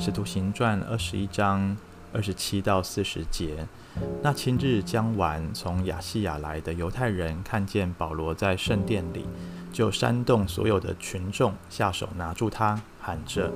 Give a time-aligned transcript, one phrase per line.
[0.00, 1.76] 使徒行传二十一章
[2.10, 3.66] 二十七到四十节。
[4.22, 9.26] 那七日将完，从亚细亚来的犹太人看见保罗在圣殿里，
[9.70, 13.52] 就煽动所有的群众下手拿住他，喊着：“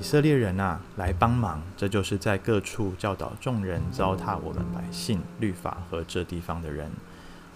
[0.00, 6.90] 以色列人啊，来帮忙！”这就是在各处教导众人糟蹋我们百姓律法和这地方的人。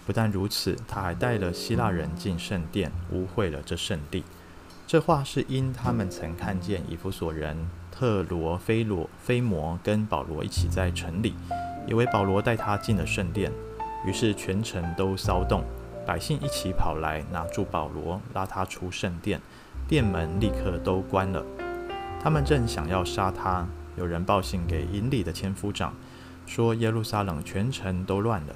[0.05, 4.23] 不但如此，他还带了希腊人进圣殿，污秽了这圣地。
[4.85, 11.33] 这话是因他们曾看见以弗所人特罗菲罗菲摩跟保罗一起在城里。
[11.87, 13.51] 以为保罗带他进了圣殿，
[14.05, 15.63] 于是全城都骚动，
[16.05, 19.41] 百姓一起跑来拿住保罗，拉他出圣殿，
[19.87, 21.43] 殿门立刻都关了。
[22.21, 23.65] 他们正想要杀他，
[23.95, 25.91] 有人报信给营里的千夫长，
[26.45, 28.55] 说耶路撒冷全城都乱了。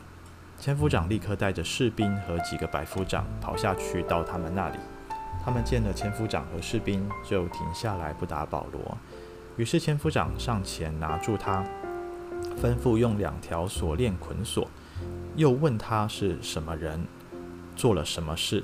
[0.60, 4.78] 千夫长立刻带着士兵和几个百夫长跑下去到他们那里。
[5.44, 8.96] 他们见了千夫长和士兵，就停下来不打保罗。
[9.58, 11.64] 于是千夫长上前拿住他。
[12.62, 14.68] 吩咐用两条锁链捆锁，
[15.36, 17.06] 又问他是什么人，
[17.76, 18.64] 做了什么事。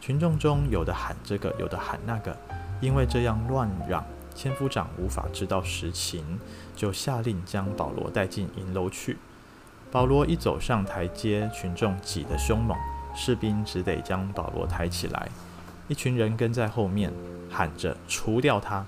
[0.00, 2.36] 群众中有的喊这个，有的喊那个，
[2.80, 6.38] 因为这样乱嚷，千夫长无法知道实情，
[6.76, 9.16] 就下令将保罗带进营楼去。
[9.90, 12.76] 保罗一走上台阶，群众挤得凶猛，
[13.14, 15.28] 士兵只得将保罗抬起来。
[15.88, 17.12] 一群人跟在后面，
[17.50, 18.84] 喊着除掉他。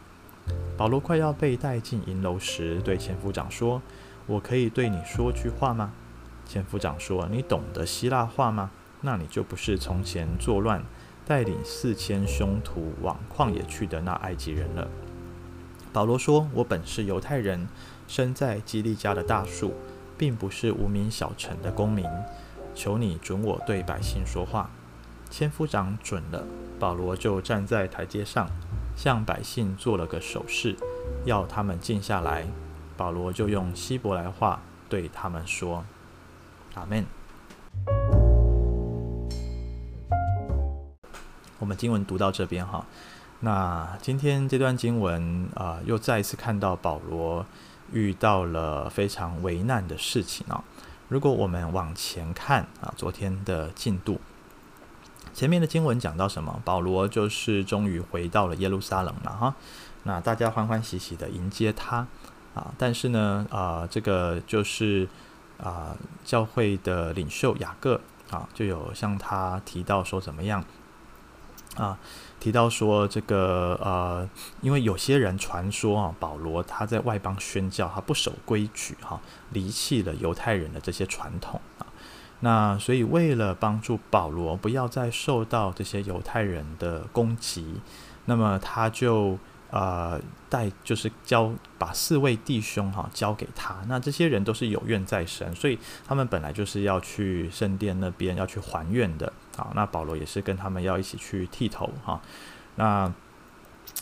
[0.81, 3.83] 保罗快要被带进银楼时，对千夫长说。
[4.27, 5.92] 我可以对你说句话吗？
[6.47, 8.70] 千夫长说：“你懂得希腊话吗？
[9.03, 10.83] 那你就不是从前作乱、
[11.27, 14.89] 带领四千凶徒往旷野去的那埃及人了。”
[15.92, 17.69] 保罗说：“我本是犹太人，
[18.08, 19.75] 生在基利家的大数，
[20.17, 22.06] 并不是无名小城的公民。
[22.75, 24.70] 求你准我对百姓说话。”
[25.28, 26.47] 千夫长准了，
[26.78, 28.48] 保罗就站在台阶上，
[29.03, 30.77] 向百姓做了个手势，
[31.25, 32.47] 要他们静下来。
[32.98, 34.61] 保罗就用希伯来话
[34.91, 35.83] 对他们说
[36.77, 37.07] ：“阿门。”
[41.58, 42.85] 我们经文读到这边哈，
[43.41, 47.47] 那今天这段经文啊、又再一次看到保罗
[47.95, 50.63] 遇到了非常为难的事情啊。
[51.08, 54.20] 如果我们往前看啊，昨天的进度，
[55.33, 56.61] 前面的经文讲到什么？
[56.64, 59.55] 保罗就是终于回到了耶路撒冷了哈。
[60.02, 62.07] 那大家欢欢喜喜的迎接他。
[62.52, 65.08] 啊，但是呢，啊，这个就是
[65.63, 70.64] 啊，教会的领袖雅各啊，就有向他提到说怎么样
[71.77, 71.97] 啊，
[72.41, 74.29] 提到说这个呃，
[74.62, 79.20] 因为有些人传说啊，保罗他在外邦宣教，他不守规矩哈，
[79.51, 81.61] 离弃了犹太人的这些传统，
[82.40, 87.80] 那所以为了帮助保罗不要再受到这些犹太人的攻击，
[88.24, 89.39] 那么他就。
[89.73, 99.33] 呃，带就是交把四位弟兄哈交给他，那这些人都是有怨在身，所以他们本来就是要去圣殿那边要去还愿的。
[99.56, 102.20] 好，那保罗也是跟他们要一起去剃头哈。
[102.74, 103.06] 那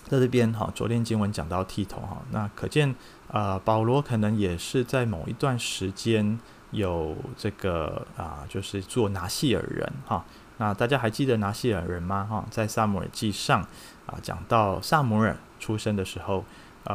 [0.04, 2.94] 在这边哈，昨天经文讲到剃头哈，那可见
[3.30, 6.40] 呃，保罗可能也是在某一段时间
[6.70, 10.24] 有这个啊、就是做拿细耳人哈。
[10.58, 12.26] 那大家还记得拿细耳人吗？
[12.28, 13.60] 哈，在撒母耳记上
[14.06, 15.36] 啊，讲到撒母耳。
[15.60, 16.44] 出生的时候，
[16.84, 16.94] 呃，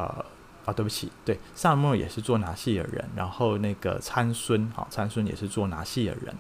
[0.63, 6.33] 啊，对不起，对，撒母耳也是做拿细耳人，然后那个参孙，哈，参孙也是做拿细耳人，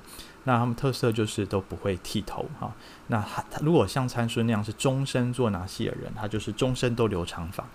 [0.45, 2.73] 那他们特色就是都不会剃头，哈，
[3.07, 7.67] 那他如果像参孙那样是终身做拿细耳人，他就是终身都留长发，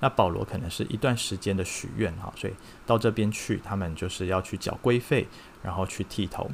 [0.00, 2.52] 那保罗可能是一段时间的许愿，哈，所以
[2.86, 5.26] 到这边去，他们就是要去缴规费，
[5.62, 6.50] 然后去剃头。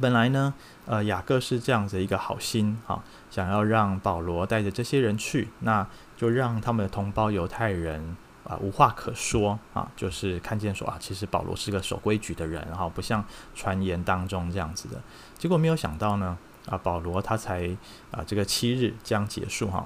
[0.00, 0.54] 本来呢，
[0.86, 5.86] 呃，雅各是这样子一个好心，哈，想要让保罗带着这些人去，那。
[6.16, 13.22] 就让他们的同胞犹太人啊无话可说啊，就是看见说啊，其实保罗是个守规矩的人，然后不像
[13.52, 15.02] 传言当中这样子的。
[15.36, 17.68] 结果没有想到呢，啊，保罗他才
[18.12, 19.84] 啊这个七日将结束哈。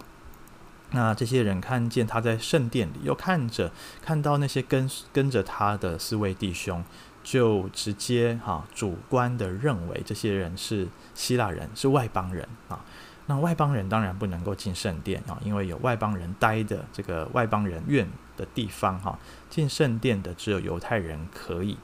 [0.90, 3.70] 那这些人看见他在圣殿里，又看着
[4.00, 6.82] 看到那些跟跟着他的四位弟兄，
[7.22, 12.80] 就直接哈主观的认为这些人是希腊人，是外邦人啊。
[13.26, 18.08] 那外邦人当然不能够进圣殿啊，因为有外邦人待的这个外邦人院
[18.38, 19.18] 的地方哈，
[19.50, 21.76] 进圣殿的只有犹太人可以。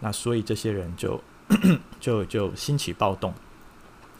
[0.00, 1.22] 那所以这些人就
[2.00, 3.34] 就就兴起暴动，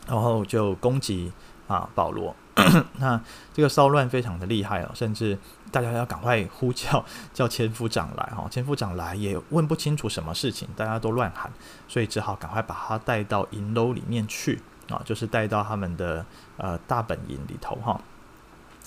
[0.06, 1.32] 然后就攻击
[1.66, 2.36] 啊保罗。
[2.98, 3.20] 那
[3.52, 5.38] 这个骚乱非常的厉害哦，甚至
[5.70, 11.50] 大家要赶快呼叫 叫千夫长来哈，千夫长来也问不清楚什么事情，大家都乱喊，
[11.86, 14.60] 所以只好赶快把他带到营楼里面去。
[14.88, 16.24] 啊，就是带到他们的
[16.58, 18.00] 呃大本营里头哈，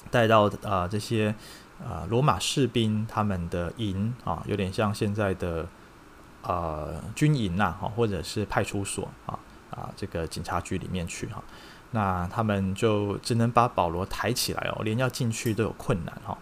[0.09, 1.35] 带到、呃、这些
[1.85, 5.67] 呃罗马士兵他们的营啊，有点像现在的
[6.41, 9.37] 呃军营呐，哈，或者是派出所啊
[9.71, 11.43] 啊这个警察局里面去哈。
[11.91, 16.37] 那他们就只能把保罗抬起来哦，连要进去都有困难哈。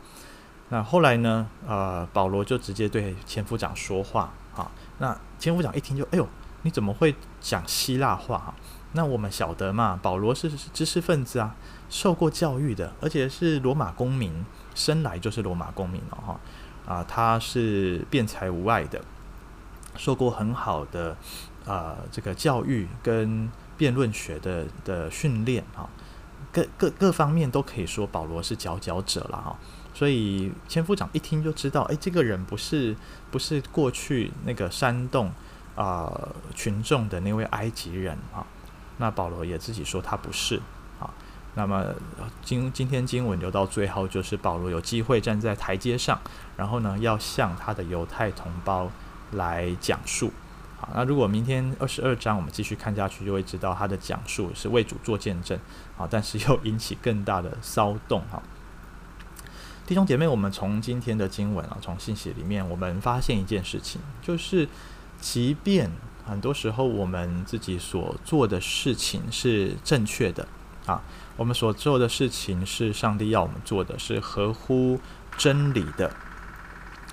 [0.69, 4.69] 那后来呢，呃，保罗就直接对千夫长说话啊。
[4.97, 6.27] 那千夫长一听就，哎呦，
[6.63, 8.53] 你怎么会讲希腊话哈？
[8.91, 11.55] 那我们晓得嘛，保罗是知识分子啊，
[11.89, 14.45] 受过教育的，而且是罗马公民，
[14.75, 16.37] 生来就是罗马公民了哈。
[16.85, 18.99] 啊，他是辩才无碍的，
[19.95, 21.11] 受过很好的
[21.65, 23.49] 啊、呃、这个教育跟。
[23.77, 25.87] 辩论学的的训练啊，
[26.51, 29.57] 各各各方面都可以说保罗是佼佼者了哈，
[29.93, 32.95] 所以千夫长一听就知道，哎，这个人不是
[33.29, 35.31] 不是过去那个煽动
[35.75, 36.11] 啊、
[36.55, 38.43] 群众的那位埃及人啊，
[38.97, 40.59] 那保罗也自己说他不是
[40.99, 41.07] 啊，
[41.53, 41.93] 那么
[42.43, 46.19] 今今天经文留到最后，就是保罗有机会站在台阶上，
[46.55, 48.89] 然后呢，要向他的犹太同胞
[49.33, 50.31] 来讲述。
[50.79, 55.57] 好，那如果明天二十二章我们继续看下去，就会知道他的讲述是为主做见证，
[55.97, 58.43] 啊，但是又引起更大的骚动哈。
[59.87, 64.69] 弟兄姐妹，我们从今天的经文啊，从信息里面，我们发现一件事情，就是
[65.19, 65.89] 即便
[66.23, 70.47] 很多时候我们自己所做的事情是正确的
[70.85, 71.01] 啊，
[71.37, 74.99] 我们所做的事情是上帝要我们做的，是合乎
[75.37, 76.11] 真理的，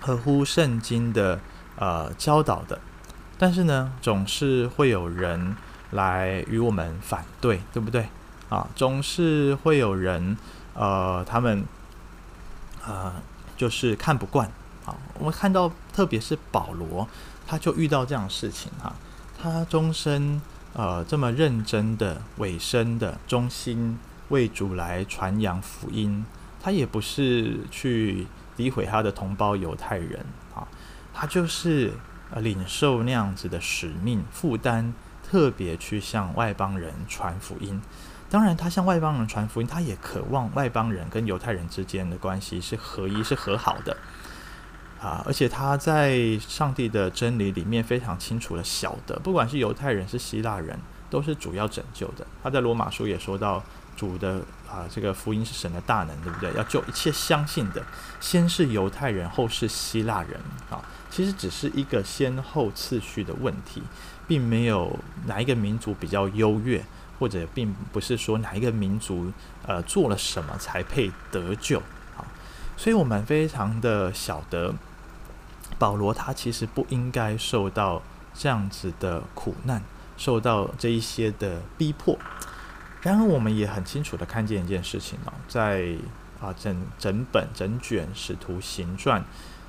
[0.02, 1.40] 合乎圣经的
[1.76, 2.78] 呃教导的。
[3.36, 5.56] 但是呢，总是会有人
[5.90, 8.08] 来与我们反对，对不对？
[8.48, 10.36] 啊，总是会有人，
[10.74, 11.64] 呃，他们，
[12.86, 13.12] 呃，
[13.56, 14.46] 就是看不惯。
[14.86, 17.08] 啊，我们看到，特别是保罗，
[17.46, 18.94] 他就遇到这样的事情哈。
[19.42, 20.40] 他终身
[20.72, 23.98] 呃这么认真的、委身的、忠心
[24.28, 26.24] 为主来传扬福音，
[26.62, 28.26] 他也不是去
[28.56, 30.68] 诋毁他的同胞犹太人啊，
[31.12, 31.92] 他就是。
[32.30, 34.92] 呃，领受那样子的使命负担，
[35.22, 37.80] 特别去向外邦人传福音。
[38.30, 43.96] 当然，他向外邦人传福音，他也渴望外邦人跟犹太人之间的关系是合一、是和好的。
[45.00, 50.78] 啊，而且他在上帝的真理里面非常清楚的晓得，不管是犹太人是希腊人，
[51.10, 52.26] 都是主要拯救的。
[52.42, 53.62] 他在罗马书也说到，
[53.94, 54.40] 主的
[54.74, 56.52] 啊，这个福音是神的大能，对不对？
[56.54, 57.80] 要救一切相信的，
[58.20, 60.82] 先是犹太人，后是希腊人啊。
[61.08, 63.80] 其实只是一个先后次序的问题，
[64.26, 66.84] 并没有哪一个民族比较优越，
[67.20, 69.32] 或者并不是说哪一个民族
[69.64, 71.78] 呃做了什么才配得救
[72.16, 72.26] 啊。
[72.76, 74.74] 所以我们非常的晓得，
[75.78, 78.02] 保罗他其实不应该受到
[78.34, 79.80] 这样子的苦难，
[80.16, 82.18] 受到这一些的逼迫。
[83.04, 85.94] 然而，我们也很清楚的看见一件事情哦，在
[86.40, 89.22] 啊整整本整卷使徒行传。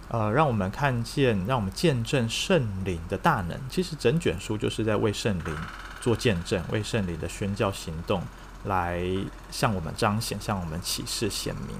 [0.08, 3.60] 呃，让我们看见，让我们见证圣灵的大能。
[3.70, 5.58] 其实整卷书就是在为圣灵
[6.00, 8.22] 做见证，为圣灵的宣教行动
[8.64, 9.04] 来
[9.52, 11.76] 向我们彰显，向我们启示显明。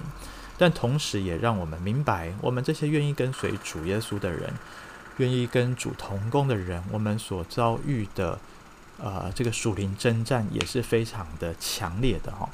[0.57, 4.52] 但同时也让我们明白，我们这些愿意跟随主耶稣的人，
[5.18, 8.40] 愿意跟主同工的人，我们所遭遇的
[9.01, 12.50] 呃这个属灵征战也是非常的强烈的哈、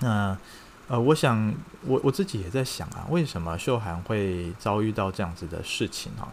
[0.00, 0.38] 那。
[0.86, 1.54] 呃，我想
[1.86, 6.28] 我我自己也在想啊，为什么秀涵会遭遇到这样子的事情啊？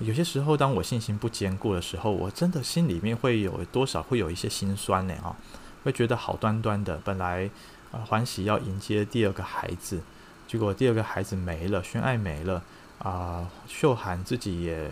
[0.00, 5.14] 有些时候，当我信心不坚固的时候，我真的心里面会有多少会有一些心酸呢？
[5.22, 5.36] 哈，
[5.84, 7.48] 会觉得好端端的，本来
[7.92, 10.00] 呃欢喜要迎接第二个孩子，
[10.48, 12.64] 结果第二个孩子没了，宣爱没了
[12.98, 14.90] 啊，秀涵自己也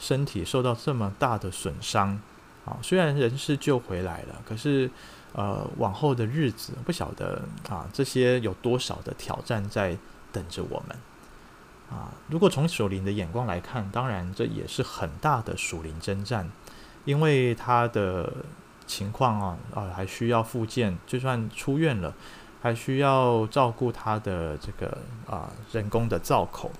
[0.00, 2.20] 身体受到这么大的损伤
[2.64, 4.90] 啊，虽然人是救回来了，可是。
[5.32, 9.96] 呃，往后的日子不晓得啊，这些有多少的挑战在
[10.32, 10.98] 等着我们
[11.88, 12.10] 啊？
[12.26, 16.50] 如果从属灵的眼光来看，当然这也是很大的属灵征战，
[17.04, 18.32] 因为他的
[18.88, 22.12] 情况啊啊，还需要复健，就算出院了，
[22.60, 24.98] 还需要照顾他的这个
[25.28, 26.72] 啊人工的造口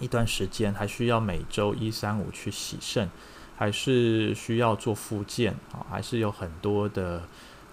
[0.00, 3.10] 一段时间，还需要每周一三五去洗肾，
[3.58, 7.22] 还是需要做复健啊，还是有很多的。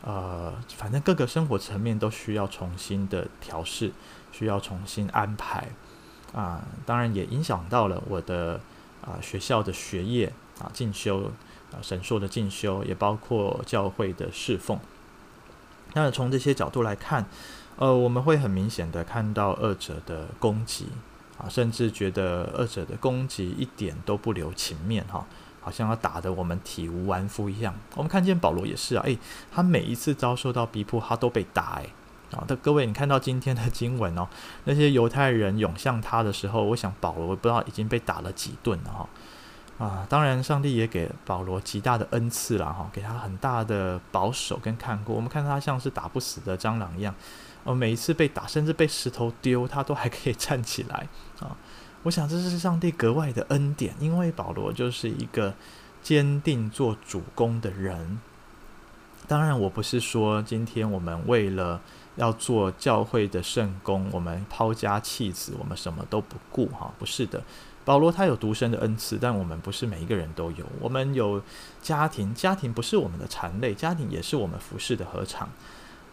[0.01, 3.91] 呃，反正各个生活层面都需要重新的调试，
[4.31, 5.67] 需要重新安排
[6.31, 6.63] 啊。
[6.85, 8.61] 当然也影响到了我的
[9.01, 11.31] 啊学校的学业啊进修
[11.71, 14.79] 啊神硕的进修，也包括教会的侍奉。
[15.93, 17.25] 那从这些角度来看，
[17.77, 20.89] 呃，我们会很明显的看到二者的攻击
[21.39, 25.25] 啊，甚至觉得二者的攻击一点都不留情面哈。
[25.65, 27.73] 好像要打得我们体无完肤一样。
[27.95, 29.17] 我们看见保罗也是啊，诶，
[29.51, 31.89] 他每一次遭受到逼迫，他都被打，诶，
[32.37, 34.27] 啊，的各位，你看到今天的经文哦，
[34.65, 39.09] 那些犹太人涌向他的时候，我想保罗不知道已经被打了几顿了哈。
[39.77, 45.15] 啊，当然，上帝也给保罗极大的恩赐了哈，给他很大的保守跟看顾。
[45.15, 47.13] 我们看他像是打不死的蟑螂一样，
[47.63, 51.07] 哦，每一次被打，甚至被石头丢，他都还可以站起来
[51.39, 51.57] 啊。
[52.05, 55.55] 我想这是上帝格外的恩典，因为保罗就是一个
[56.03, 58.19] 坚定做主工的人。
[59.27, 61.81] 当然，我不是说今天我们为了
[62.15, 67.43] 要做教会的圣工，我们抛家弃子，我们什么都不顾哈，不是的。
[67.83, 70.65] 保罗他有独身的恩赐，但我们不是每一个人都有。
[70.79, 71.41] 我们有
[71.81, 75.49] 家庭，家庭不是我们的缠累，家庭也是我们服侍的合场。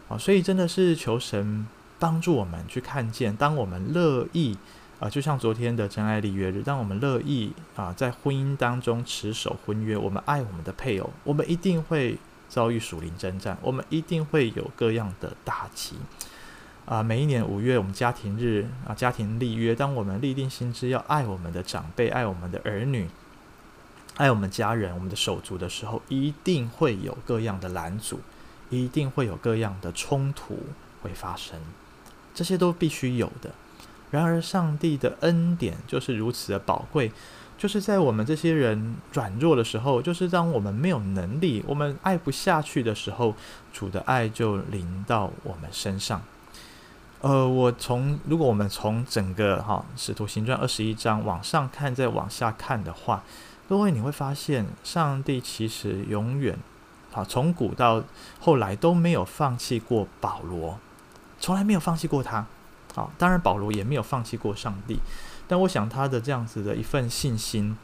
[0.09, 1.67] 啊，所以真的是求神
[1.99, 4.57] 帮助我们去看见，当我们乐意
[5.03, 12.17] 啊，就像昨天的真爱立约日，当我们乐意啊，在婚姻当中持守婚约，我们爱我们的配偶，我们一定会
[12.49, 15.97] 遭遇属灵征战，我们一定会有各样的打击。
[16.87, 19.75] 啊，每一年五月，我们家庭日啊，家庭立约。
[19.75, 23.09] 当我们立定心志要爱我们的长辈、爱我们的儿女、
[24.19, 28.21] 爱我们家人、我们的手足的时候，一定会有各样的拦阻，
[28.71, 30.61] 一定会有各样的冲突
[31.03, 31.59] 会发生，
[32.33, 33.51] 这些都必须有的。
[34.13, 37.11] 然而，上帝的恩典就是如此的宝贵，
[37.57, 43.35] 就是在我们这些人软弱的时候，就是当我们没有能力、我们爱不下去的时候，
[43.73, 46.21] 主的爱就临到我们身上。
[47.23, 53.23] 呃，我从如果我们从整个哈《使徒行传》二十一章往上看，再往下看的话，
[53.67, 56.59] 各位你会发现，上帝其实永远
[57.15, 58.03] 啊，从古到
[58.39, 60.79] 后来都没有放弃过保罗，
[61.41, 62.45] 从来没有放弃过他。
[62.95, 64.99] 好，当然保罗也没有放弃过上帝，
[65.49, 67.77] 但我想他的这样子的一份信心、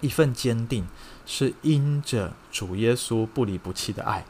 [0.00, 0.86] 一份坚定，
[1.24, 4.24] 是因着主耶稣不离不弃的爱，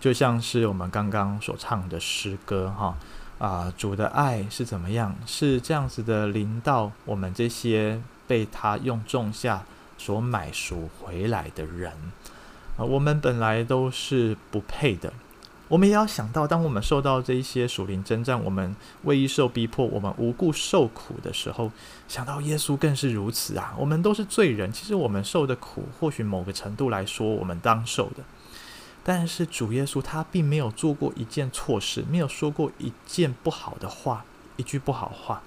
[0.00, 2.96] 就像是我们刚刚所唱的诗歌哈。
[3.38, 5.14] 啊，主的爱是怎么样？
[5.26, 9.64] 是这样子的，临到我们这些被他用种下
[9.98, 11.92] 所买赎回来的人。
[12.76, 15.12] 啊，我们本来都是不配的。
[15.68, 21.72] 我们也要想到，当我们受到这一些属灵征战，我们为义受逼迫，我们无故受苦的时候，
[22.06, 23.74] 想到耶稣更是如此啊！
[23.78, 28.22] 我们都是罪人，其实我们受的苦，或许某个程度来说，我们当受的。
[29.02, 34.24] 但是主耶稣他并没有做过一件错事，没有说过一件不好的话，
[34.56, 35.42] 一句不好话。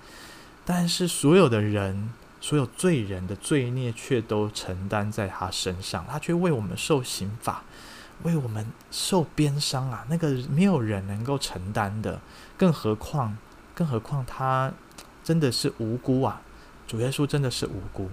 [0.65, 7.63] 但是所有的人，所有罪人的罪孽却都承担在他身上，他却为我们受刑罚，
[8.23, 10.05] 为我们受鞭伤啊！
[10.09, 12.19] 那个没有人能够承担的，
[12.57, 13.37] 更何况，
[13.75, 14.71] 更何况他
[15.23, 16.41] 真的是无辜啊！
[16.87, 18.09] 主耶稣真的是无辜，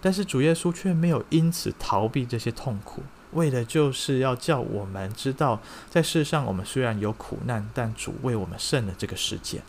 [0.00, 3.02] 但是主耶稣却没有因此逃避这些痛苦。
[3.32, 9.62] 为的就是要叫我们知道，在世上我们虽然有苦难，但主为我们胜了这个世界。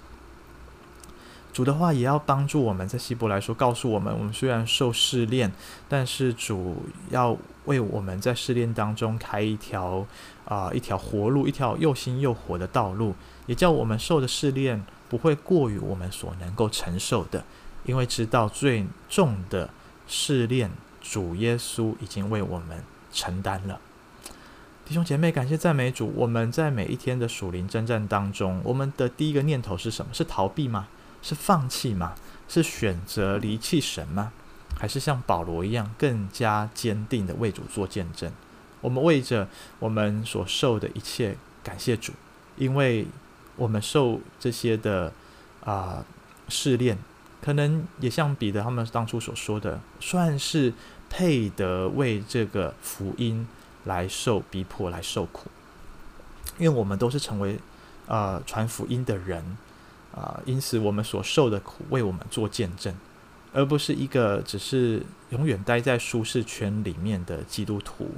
[1.53, 5.51] 主的话也要帮助我们，在希伯来说告诉我们：我们虽然受试炼，
[5.87, 6.77] 但是主
[7.11, 10.05] 要为我们在试炼当中开一条
[10.43, 13.13] 啊、一条活路，一条又新又活的道路，
[13.45, 17.45] 也叫我们受的试炼不会过于我们所能够承受的，
[17.85, 19.69] 因为知道最重的
[20.07, 22.83] 试炼，主耶稣已经为我们。
[23.15, 23.79] 承担了，
[24.83, 26.11] 弟兄姐妹，感谢赞美主。
[26.15, 30.11] 我们在每一天的属灵征战当中，我们的第一个念头是什么？
[30.11, 30.87] 是逃避吗？
[31.23, 32.13] 是放弃吗？
[32.47, 34.31] 是选择离弃神吗？
[34.77, 38.31] 还是像保罗一样更加坚定的为主做见证？
[38.81, 39.47] 我们为着
[39.79, 42.13] 我们所受的一切感谢主，
[42.57, 43.07] 因为
[43.55, 45.11] 我们受这些的
[45.63, 46.05] 啊、
[46.49, 46.99] 试炼，
[47.41, 50.73] 可能也像彼得他们当初所说的，算是。
[51.15, 53.47] 配得为这个福音
[53.83, 55.51] 来受逼迫，来受苦，
[56.57, 57.59] 因为我们都是成为
[58.07, 59.55] 呃传福音的人
[60.15, 62.93] 啊、因此我们所受的苦为我们做见证，
[63.51, 68.11] 而不是一个只是永远待在舒适圈里面的基督徒，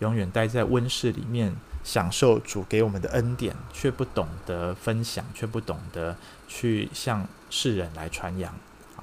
[0.00, 6.14] 永远待在温室里面享受主给我们的恩典，却不懂得分享，却不懂得
[6.46, 8.54] 去向世人来传扬。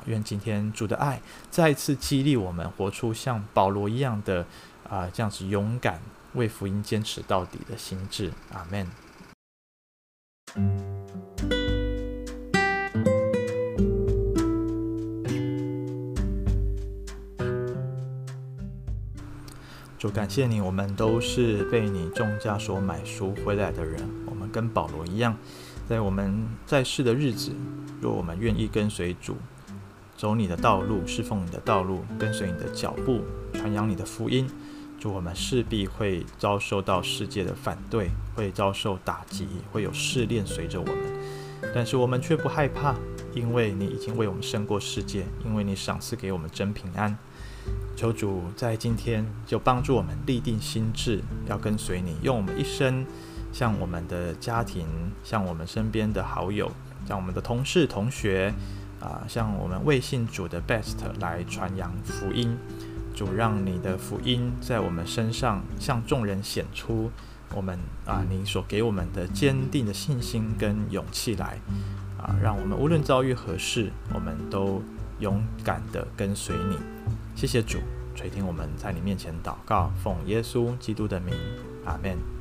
[0.05, 4.45] 愿今天主的爱再次激励我们，活出像保罗一样的
[4.87, 5.99] 啊、这样子勇敢
[6.33, 8.31] 为福音坚持到底的心志。
[8.53, 9.04] 阿门。
[20.05, 23.99] 主感谢你，我们都是被你重价所买赎回来的人。
[24.27, 25.35] 我们跟保罗一样，
[25.89, 27.51] 在我们在世的日子，
[27.99, 29.35] 若我们愿意跟随主。
[30.15, 33.21] 走你的道路，侍奉你的道路，跟随你的脚步，
[33.51, 34.47] 传扬你的福音，
[34.99, 40.95] 主，我们势必会遭受到世界的反对，会遭受打击，会有试炼随着我们，
[41.73, 42.93] 但是我们却不害怕，
[43.33, 47.17] 因为你已经为我们胜过世界，因为你赏赐给我们真平安。
[47.95, 53.05] 求主在今天就帮助我们立定心志，要跟随你，用我们一生
[53.53, 54.85] 向我们的家庭，
[55.23, 56.71] 向我们身边的好友，
[57.07, 58.53] 向我们的同事、同学，
[58.99, 62.57] 啊、向我们未信主的 best 来传扬福音。
[63.15, 67.09] 主，让你的福音在我们身上向众人显出，
[67.53, 71.61] 我们啊，你所给我们的坚定的信心跟勇气来，
[72.21, 74.83] 啊，让我们无论遭遇何事，我们都
[75.19, 76.77] 勇敢地跟随你。
[77.35, 77.79] 谢谢主
[78.15, 81.35] 垂听我们在你面前祷告，奉耶稣基督的名，
[81.83, 82.34] 阿门。